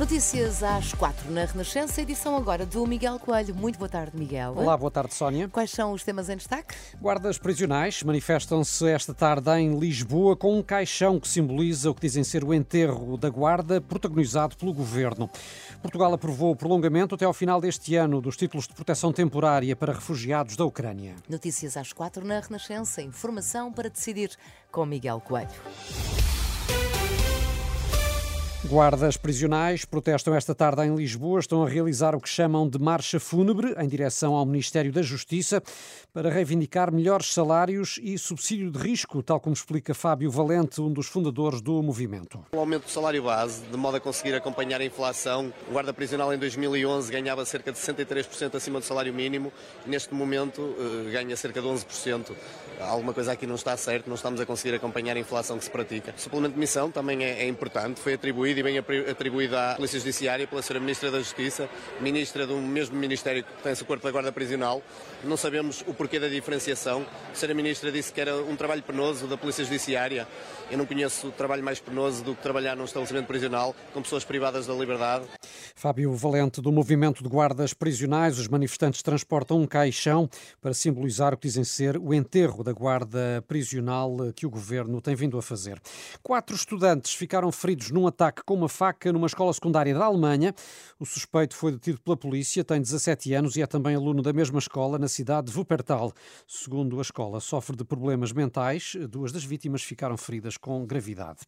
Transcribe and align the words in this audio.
Notícias 0.00 0.62
às 0.62 0.94
quatro 0.94 1.30
na 1.30 1.44
Renascença, 1.44 2.00
edição 2.00 2.34
agora 2.34 2.64
do 2.64 2.86
Miguel 2.86 3.18
Coelho. 3.18 3.54
Muito 3.54 3.78
boa 3.78 3.88
tarde, 3.88 4.16
Miguel. 4.16 4.54
Olá, 4.56 4.74
boa 4.74 4.90
tarde, 4.90 5.12
Sónia. 5.12 5.46
Quais 5.46 5.70
são 5.70 5.92
os 5.92 6.02
temas 6.02 6.30
em 6.30 6.38
destaque? 6.38 6.74
Guardas 6.98 7.36
prisionais 7.36 8.02
manifestam-se 8.02 8.88
esta 8.88 9.12
tarde 9.12 9.50
em 9.58 9.78
Lisboa 9.78 10.34
com 10.34 10.58
um 10.58 10.62
caixão 10.62 11.20
que 11.20 11.28
simboliza 11.28 11.90
o 11.90 11.94
que 11.94 12.00
dizem 12.00 12.24
ser 12.24 12.42
o 12.42 12.54
enterro 12.54 13.18
da 13.18 13.28
guarda, 13.28 13.78
protagonizado 13.78 14.56
pelo 14.56 14.72
governo. 14.72 15.28
Portugal 15.82 16.14
aprovou 16.14 16.52
o 16.52 16.56
prolongamento 16.56 17.14
até 17.14 17.26
ao 17.26 17.34
final 17.34 17.60
deste 17.60 17.94
ano 17.94 18.22
dos 18.22 18.38
títulos 18.38 18.66
de 18.66 18.72
proteção 18.72 19.12
temporária 19.12 19.76
para 19.76 19.92
refugiados 19.92 20.56
da 20.56 20.64
Ucrânia. 20.64 21.14
Notícias 21.28 21.76
às 21.76 21.92
quatro 21.92 22.24
na 22.24 22.40
Renascença, 22.40 23.02
informação 23.02 23.70
para 23.70 23.90
decidir 23.90 24.30
com 24.72 24.86
Miguel 24.86 25.20
Coelho. 25.20 25.50
Guardas 28.70 29.16
prisionais 29.16 29.84
protestam 29.84 30.32
esta 30.32 30.54
tarde 30.54 30.82
em 30.82 30.94
Lisboa, 30.94 31.40
estão 31.40 31.64
a 31.64 31.68
realizar 31.68 32.14
o 32.14 32.20
que 32.20 32.28
chamam 32.28 32.68
de 32.68 32.78
marcha 32.78 33.18
fúnebre 33.18 33.74
em 33.76 33.88
direção 33.88 34.32
ao 34.34 34.46
Ministério 34.46 34.92
da 34.92 35.02
Justiça 35.02 35.60
para 36.14 36.30
reivindicar 36.30 36.92
melhores 36.92 37.34
salários 37.34 37.98
e 38.00 38.16
subsídio 38.16 38.70
de 38.70 38.78
risco, 38.78 39.24
tal 39.24 39.40
como 39.40 39.54
explica 39.54 39.92
Fábio 39.92 40.30
Valente, 40.30 40.80
um 40.80 40.92
dos 40.92 41.08
fundadores 41.08 41.60
do 41.60 41.82
movimento. 41.82 42.46
O 42.52 42.60
aumento 42.60 42.84
do 42.84 42.90
salário 42.90 43.24
base, 43.24 43.60
de 43.62 43.76
modo 43.76 43.96
a 43.96 44.00
conseguir 44.00 44.36
acompanhar 44.36 44.80
a 44.80 44.84
inflação. 44.84 45.52
O 45.68 45.72
guarda 45.72 45.92
prisional 45.92 46.32
em 46.32 46.38
2011 46.38 47.10
ganhava 47.10 47.44
cerca 47.44 47.72
de 47.72 47.78
63% 47.78 48.54
acima 48.54 48.78
do 48.78 48.84
salário 48.84 49.12
mínimo, 49.12 49.52
neste 49.84 50.14
momento 50.14 50.76
eh, 50.78 51.10
ganha 51.10 51.36
cerca 51.36 51.60
de 51.60 51.66
11%. 51.66 52.36
Alguma 52.78 53.12
coisa 53.12 53.32
aqui 53.32 53.48
não 53.48 53.56
está 53.56 53.76
certo, 53.76 54.06
não 54.06 54.14
estamos 54.14 54.40
a 54.40 54.46
conseguir 54.46 54.76
acompanhar 54.76 55.16
a 55.16 55.20
inflação 55.20 55.58
que 55.58 55.64
se 55.64 55.70
pratica. 55.70 56.14
O 56.16 56.20
suplemento 56.20 56.54
de 56.54 56.60
missão 56.60 56.88
também 56.88 57.24
é, 57.24 57.42
é 57.42 57.48
importante, 57.48 58.00
foi 58.00 58.14
atribuído 58.14 58.59
bem 58.62 58.78
atribuído 58.78 59.56
à 59.56 59.74
Polícia 59.74 59.98
Judiciária 59.98 60.46
pela 60.46 60.60
Sra. 60.60 60.80
Ministra 60.80 61.10
da 61.10 61.18
Justiça, 61.18 61.68
Ministra 62.00 62.46
do 62.46 62.56
mesmo 62.56 62.96
Ministério 62.96 63.42
que 63.42 63.52
pertence 63.52 63.82
ao 63.82 63.86
Corpo 63.86 64.04
da 64.04 64.10
Guarda 64.10 64.32
Prisional. 64.32 64.82
Não 65.24 65.36
sabemos 65.36 65.82
o 65.86 65.94
porquê 65.94 66.18
da 66.18 66.28
diferenciação. 66.28 67.06
A 67.30 67.32
Sra. 67.32 67.54
Ministra 67.54 67.90
disse 67.92 68.12
que 68.12 68.20
era 68.20 68.36
um 68.36 68.56
trabalho 68.56 68.82
penoso 68.82 69.26
da 69.26 69.36
Polícia 69.36 69.64
Judiciária. 69.64 70.26
Eu 70.70 70.78
não 70.78 70.86
conheço 70.86 71.30
trabalho 71.32 71.62
mais 71.62 71.80
penoso 71.80 72.22
do 72.22 72.34
que 72.34 72.42
trabalhar 72.42 72.76
num 72.76 72.84
estabelecimento 72.84 73.26
prisional 73.26 73.74
com 73.92 74.02
pessoas 74.02 74.24
privadas 74.24 74.66
da 74.66 74.74
liberdade. 74.74 75.24
Fábio 75.74 76.14
Valente, 76.14 76.60
do 76.60 76.70
Movimento 76.70 77.22
de 77.22 77.28
Guardas 77.28 77.74
Prisionais, 77.74 78.38
os 78.38 78.48
manifestantes 78.48 79.02
transportam 79.02 79.60
um 79.60 79.66
caixão 79.66 80.28
para 80.60 80.72
simbolizar 80.72 81.34
o 81.34 81.36
que 81.36 81.48
dizem 81.48 81.64
ser 81.64 81.96
o 81.96 82.14
enterro 82.14 82.62
da 82.62 82.72
guarda 82.72 83.42
prisional 83.48 84.16
que 84.34 84.46
o 84.46 84.50
governo 84.50 85.00
tem 85.00 85.14
vindo 85.14 85.38
a 85.38 85.42
fazer. 85.42 85.80
Quatro 86.22 86.54
estudantes 86.54 87.14
ficaram 87.14 87.50
feridos 87.50 87.90
num 87.90 88.06
ataque 88.06 88.42
com 88.50 88.54
uma 88.56 88.68
faca 88.68 89.12
numa 89.12 89.28
escola 89.28 89.52
secundária 89.52 89.94
da 89.94 90.04
Alemanha. 90.04 90.52
O 90.98 91.06
suspeito 91.06 91.54
foi 91.54 91.70
detido 91.70 92.00
pela 92.00 92.16
polícia, 92.16 92.64
tem 92.64 92.80
17 92.80 93.32
anos 93.32 93.54
e 93.54 93.62
é 93.62 93.66
também 93.66 93.94
aluno 93.94 94.22
da 94.22 94.32
mesma 94.32 94.58
escola 94.58 94.98
na 94.98 95.06
cidade 95.06 95.52
de 95.52 95.56
Wuppertal. 95.56 96.12
Segundo 96.48 96.98
a 96.98 97.02
escola, 97.02 97.38
sofre 97.38 97.76
de 97.76 97.84
problemas 97.84 98.32
mentais. 98.32 98.96
Duas 99.08 99.30
das 99.30 99.44
vítimas 99.44 99.84
ficaram 99.84 100.16
feridas 100.16 100.56
com 100.56 100.84
gravidade. 100.84 101.38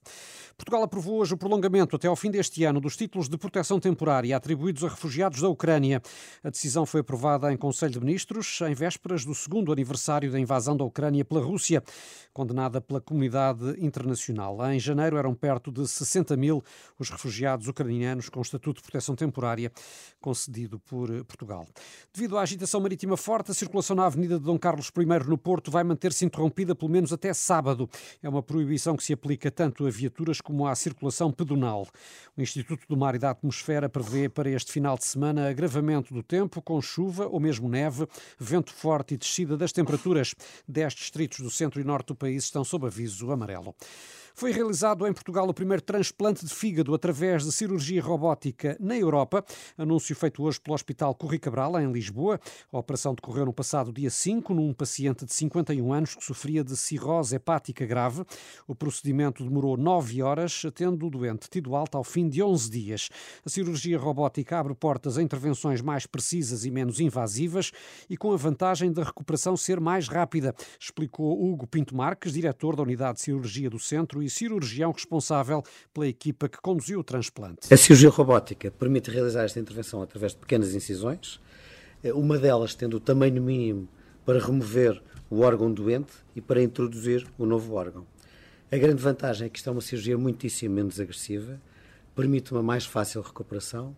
Portugal 0.57 0.85
aprovou 0.85 1.19
hoje 1.19 1.35
o 1.35 1.37
prolongamento 1.37 1.97
até 1.97 2.07
ao 2.07 2.15
fim 2.15 2.31
deste 2.31 2.63
ano 2.63 2.81
dos 2.81 2.97
títulos 2.97 3.29
de 3.29 3.37
proteção 3.37 3.81
temporária 3.81 4.37
atribuídos 4.37 4.85
a 4.85 4.89
refugiados 4.89 5.41
da 5.41 5.49
Ucrânia. 5.49 6.01
A 6.45 6.51
decisão 6.51 6.87
foi 6.87 7.01
aprovada 7.01 7.53
em 7.53 7.57
Conselho 7.57 7.95
de 7.95 7.99
Ministros 7.99 8.61
em 8.61 8.75
vésperas 8.75 9.25
do 9.25 9.35
segundo 9.35 9.73
aniversário 9.73 10.31
da 10.31 10.39
invasão 10.39 10.77
da 10.77 10.85
Ucrânia 10.85 11.25
pela 11.25 11.41
Rússia, 11.41 11.83
condenada 12.33 12.81
pela 12.81 13.01
comunidade 13.01 13.75
internacional. 13.85 14.65
Em 14.71 14.79
janeiro 14.79 15.17
eram 15.17 15.35
perto 15.35 15.73
de 15.73 15.89
60 15.89 16.37
mil 16.37 16.63
os 16.99 17.11
refugiados 17.11 17.69
ucranianos 17.69 18.29
com 18.29 18.41
estatuto 18.41 18.81
de 18.81 18.83
proteção 18.83 19.15
temporária 19.15 19.73
concedido 20.21 20.79
por 20.79 21.09
Portugal. 21.25 21.67
Devido 22.13 22.39
à 22.39 22.43
agitação 22.43 22.81
marítima 22.81 23.17
forte, 23.17 23.51
a 23.51 23.55
circulação 23.55 23.97
na 23.97 24.07
Avenida 24.07 24.39
de 24.39 24.45
Dom 24.45 24.59
Carlos 24.59 24.91
I 24.97 25.29
no 25.29 25.39
Porto 25.39 25.71
vai 25.71 25.85
manter-se 25.85 26.25
interrompida 26.25 26.75
pelo 26.75 26.91
menos 26.91 27.13
até 27.13 27.33
sábado. 27.33 27.89
É 28.23 28.29
uma 28.29 28.43
proibição 28.43 28.97
que 28.97 29.05
se 29.05 29.13
aplica 29.13 29.51
tanto 29.51 29.87
a 29.87 29.91
viaturas 29.91 30.41
como 30.41 30.67
à 30.67 30.75
circulação 30.75 31.31
pedonal. 31.31 31.87
O 32.37 32.43
Instituto 32.43 32.87
do 32.89 32.97
Mar 32.97 33.15
e 33.15 33.19
da 33.19 33.31
Atmosfera 33.31 33.89
prevê 33.89 34.29
para 34.29 34.51
este 34.51 34.73
final 34.73 34.97
de 34.97 35.05
semana 35.05 35.49
agravamento 35.49 36.15
do 36.15 36.23
tempo, 36.23 36.63
com 36.63 36.81
chuva 36.81 37.27
ou 37.27 37.41
mesmo 37.41 37.69
neve, 37.69 38.07
vento 38.39 38.73
forte 38.73 39.15
e 39.15 39.17
descida 39.17 39.57
das 39.57 39.73
temperaturas. 39.73 40.35
Dez 40.67 40.93
distritos 40.93 41.41
do 41.41 41.51
centro 41.51 41.81
e 41.81 41.85
norte 41.85 42.09
do 42.09 42.15
país 42.15 42.45
estão 42.45 42.65
sob 42.65 42.87
aviso 42.87 43.31
amarelo. 43.31 43.75
Foi 44.35 44.51
realizado 44.51 45.07
em 45.07 45.13
Portugal 45.13 45.47
o 45.47 45.53
primeiro 45.53 45.83
transplante 45.83 46.47
de 46.47 46.55
fígado 46.55 46.72
através 46.95 47.45
de 47.45 47.53
cirurgia 47.53 48.01
robótica 48.01 48.77
na 48.81 48.97
Europa. 48.97 49.45
Anúncio 49.77 50.17
feito 50.17 50.43
hoje 50.43 50.61
pelo 50.61 50.75
Hospital 50.75 51.15
Corri 51.15 51.39
Cabral, 51.39 51.79
em 51.79 51.93
Lisboa. 51.93 52.41
A 52.73 52.79
operação 52.79 53.15
decorreu 53.15 53.47
no 53.47 53.53
passado 53.53 53.93
dia 53.93 54.11
5, 54.11 54.55
num 54.55 54.73
paciente 54.73 55.27
de 55.27 55.33
51 55.33 55.93
anos 55.93 56.15
que 56.15 56.25
sofria 56.25 56.65
de 56.65 56.77
cirrose 56.77 57.37
hepática 57.37 57.85
grave. 57.85 58.25
O 58.67 58.75
procedimento 58.75 59.45
demorou 59.45 59.77
9 59.77 60.23
horas, 60.23 60.63
tendo 60.75 61.07
o 61.07 61.11
doente 61.11 61.51
tido 61.51 61.77
alta 61.77 61.99
ao 61.99 62.05
fim 62.05 62.29
de 62.29 62.43
11 62.43 62.71
dias. 62.71 63.09
A 63.45 63.51
cirurgia 63.51 63.99
robótica 63.99 64.59
abre 64.59 64.75
portas 64.75 65.19
a 65.19 65.23
intervenções 65.23 65.81
mais 65.81 66.07
precisas 66.07 66.65
e 66.65 66.71
menos 66.71 67.01
invasivas 67.01 67.73
e 68.09 68.17
com 68.17 68.33
a 68.33 68.37
vantagem 68.37 68.93
da 68.93 69.03
recuperação 69.03 69.57
ser 69.57 69.81
mais 69.81 70.09
rápida, 70.09 70.55
explicou 70.79 71.45
Hugo 71.45 71.67
Pinto 71.67 71.97
Marques, 71.97 72.33
diretor 72.33 72.77
da 72.77 72.83
Unidade 72.83 73.19
de 73.19 73.23
Cirurgia 73.23 73.69
do 73.69 73.79
Centro 73.79 74.23
e 74.23 74.31
cirurgião 74.31 74.93
responsável 74.93 75.63
pela 75.93 76.07
equipa 76.07 76.49
que 76.49 76.61
conduziu 76.63 77.01
o 77.01 77.05
transplante. 77.05 77.75
A 77.75 77.77
cirurgia 77.77 78.09
robótica 78.09 78.71
permite 78.71 79.11
realizar 79.11 79.43
esta 79.43 79.59
intervenção 79.59 80.01
através 80.01 80.33
de 80.33 80.39
pequenas 80.39 80.75
incisões, 80.75 81.41
eh, 82.05 82.13
uma 82.13 82.39
delas 82.39 82.75
tendo 82.77 82.99
o 82.99 83.01
tamanho 83.01 83.43
mínimo 83.43 83.89
para 84.25 84.39
remover 84.39 85.03
o 85.29 85.41
órgão 85.41 85.73
doente 85.73 86.13
e 86.37 86.41
para 86.41 86.63
introduzir 86.63 87.27
o 87.37 87.45
novo 87.45 87.75
órgão. 87.75 88.07
A 88.71 88.77
grande 88.77 89.03
vantagem 89.03 89.47
é 89.47 89.51
que 89.51 89.59
isto 89.59 89.69
é 89.69 89.73
uma 89.73 89.81
cirurgia 89.81 90.17
muitíssimo 90.17 90.77
menos 90.77 91.01
agressiva, 91.01 91.61
permite 92.15 92.53
uma 92.53 92.63
mais 92.63 92.87
fácil 92.87 93.21
recuperação 93.23 93.97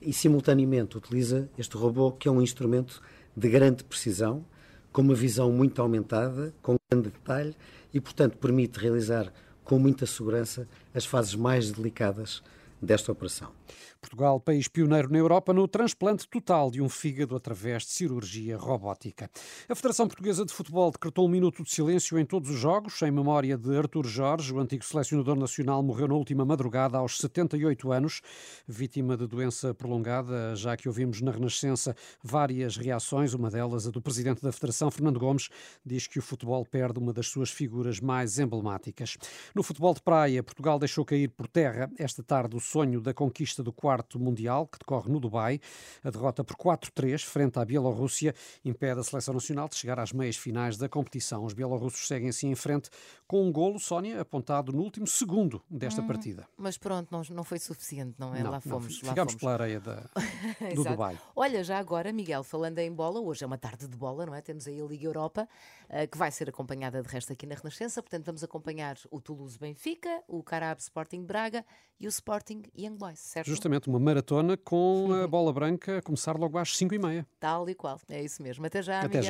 e, 0.00 0.12
simultaneamente, 0.12 0.96
utiliza 0.96 1.50
este 1.58 1.76
robô 1.76 2.12
que 2.12 2.26
é 2.26 2.30
um 2.30 2.40
instrumento 2.40 3.02
de 3.36 3.48
grande 3.48 3.84
precisão, 3.84 4.44
com 4.90 5.02
uma 5.02 5.14
visão 5.14 5.52
muito 5.52 5.80
aumentada, 5.82 6.52
com 6.62 6.76
grande 6.90 7.10
detalhe 7.10 7.54
e, 7.92 8.00
portanto, 8.00 8.38
permite 8.38 8.80
realizar 8.80 9.30
com 9.70 9.78
muita 9.78 10.04
segurança 10.04 10.66
as 10.92 11.06
fases 11.06 11.36
mais 11.36 11.70
delicadas 11.70 12.42
desta 12.82 13.12
operação. 13.12 13.52
Portugal, 14.00 14.40
país 14.40 14.66
pioneiro 14.66 15.10
na 15.10 15.18
Europa 15.18 15.52
no 15.52 15.68
transplante 15.68 16.26
total 16.26 16.70
de 16.70 16.80
um 16.80 16.88
fígado 16.88 17.36
através 17.36 17.82
de 17.82 17.90
cirurgia 17.90 18.56
robótica. 18.56 19.30
A 19.68 19.74
Federação 19.74 20.08
Portuguesa 20.08 20.44
de 20.44 20.52
Futebol 20.52 20.90
decretou 20.90 21.26
um 21.26 21.28
minuto 21.28 21.62
de 21.62 21.70
silêncio 21.70 22.18
em 22.18 22.24
todos 22.24 22.48
os 22.48 22.58
jogos, 22.58 23.00
em 23.02 23.10
memória 23.10 23.58
de 23.58 23.76
Artur 23.76 24.06
Jorge, 24.06 24.54
o 24.54 24.58
antigo 24.58 24.84
selecionador 24.84 25.36
nacional, 25.36 25.82
morreu 25.82 26.08
na 26.08 26.14
última 26.14 26.46
madrugada 26.46 26.96
aos 26.96 27.18
78 27.18 27.92
anos, 27.92 28.22
vítima 28.66 29.18
de 29.18 29.26
doença 29.26 29.74
prolongada, 29.74 30.56
já 30.56 30.76
que 30.78 30.88
ouvimos 30.88 31.20
na 31.20 31.30
Renascença 31.30 31.94
várias 32.22 32.78
reações, 32.78 33.34
uma 33.34 33.50
delas 33.50 33.86
a 33.86 33.90
do 33.90 34.00
presidente 34.00 34.42
da 34.42 34.50
Federação, 34.50 34.90
Fernando 34.90 35.20
Gomes, 35.20 35.50
diz 35.84 36.06
que 36.06 36.18
o 36.18 36.22
futebol 36.22 36.64
perde 36.64 36.98
uma 36.98 37.12
das 37.12 37.26
suas 37.26 37.50
figuras 37.50 38.00
mais 38.00 38.38
emblemáticas. 38.38 39.18
No 39.54 39.62
futebol 39.62 39.92
de 39.92 40.00
praia, 40.00 40.42
Portugal 40.42 40.78
deixou 40.78 41.04
cair 41.04 41.28
por 41.28 41.46
terra 41.46 41.90
esta 41.98 42.22
tarde 42.22 42.56
o 42.56 42.60
sonho 42.60 43.00
da 43.00 43.12
conquista 43.12 43.62
do 43.62 43.70
quarto 43.70 43.89
quarto 43.90 44.20
Mundial, 44.20 44.68
que 44.68 44.78
decorre 44.78 45.10
no 45.10 45.18
Dubai. 45.18 45.60
A 46.04 46.10
derrota 46.10 46.44
por 46.44 46.54
4-3 46.54 47.24
frente 47.24 47.58
à 47.58 47.64
Bielorrússia 47.64 48.32
impede 48.64 49.00
a 49.00 49.02
seleção 49.02 49.34
nacional 49.34 49.68
de 49.68 49.74
chegar 49.74 49.98
às 49.98 50.12
meias 50.12 50.36
finais 50.36 50.76
da 50.76 50.88
competição. 50.88 51.44
Os 51.44 51.52
bielorrussos 51.52 52.06
seguem 52.06 52.28
assim 52.28 52.50
em 52.50 52.54
frente 52.54 52.88
com 53.26 53.44
um 53.44 53.50
golo, 53.50 53.80
Sónia, 53.80 54.20
apontado 54.20 54.72
no 54.72 54.80
último 54.80 55.08
segundo 55.08 55.60
desta 55.68 56.02
hum, 56.02 56.06
partida. 56.06 56.46
Mas 56.56 56.78
pronto, 56.78 57.10
não, 57.10 57.22
não 57.34 57.42
foi 57.42 57.58
suficiente, 57.58 58.14
não 58.16 58.32
é? 58.32 58.44
Não, 58.44 58.52
lá 58.52 58.60
fomos. 58.60 59.02
Não, 59.02 59.08
ficamos 59.08 59.32
fomos. 59.32 59.40
pela 59.40 59.52
areia 59.54 59.80
da, 59.80 60.04
do 60.72 60.84
Dubai. 60.84 61.18
Olha, 61.34 61.64
já 61.64 61.76
agora, 61.76 62.12
Miguel, 62.12 62.44
falando 62.44 62.78
em 62.78 62.92
bola, 62.92 63.20
hoje 63.20 63.42
é 63.42 63.46
uma 63.46 63.58
tarde 63.58 63.88
de 63.88 63.96
bola, 63.96 64.24
não 64.24 64.34
é? 64.36 64.40
Temos 64.40 64.68
aí 64.68 64.80
a 64.80 64.84
Liga 64.84 65.06
Europa, 65.06 65.48
uh, 65.88 66.08
que 66.08 66.16
vai 66.16 66.30
ser 66.30 66.48
acompanhada 66.48 67.02
de 67.02 67.08
resto 67.08 67.32
aqui 67.32 67.44
na 67.44 67.56
Renascença, 67.56 68.00
portanto 68.00 68.26
vamos 68.26 68.44
acompanhar 68.44 68.96
o 69.10 69.20
Toulouse 69.20 69.58
Benfica, 69.58 70.22
o 70.28 70.44
Carab 70.44 70.78
Sporting 70.80 71.24
Braga 71.24 71.64
e 71.98 72.06
o 72.06 72.08
Sporting 72.08 72.62
Young 72.76 72.96
Boys, 72.96 73.18
certo? 73.18 73.46
Justamente 73.46 73.79
uma 73.88 73.98
maratona 73.98 74.56
com 74.56 75.08
a 75.22 75.26
bola 75.28 75.52
branca 75.52 75.98
a 75.98 76.02
começar 76.02 76.36
logo 76.36 76.58
às 76.58 76.76
5 76.76 76.94
e 76.94 76.98
meia. 76.98 77.26
Tal 77.38 77.68
e 77.68 77.74
qual, 77.74 77.98
é 78.10 78.22
isso 78.22 78.42
mesmo. 78.42 78.66
Até 78.66 78.82
já, 78.82 78.98
Até 78.98 79.08
Miguel. 79.08 79.22
já. 79.22 79.28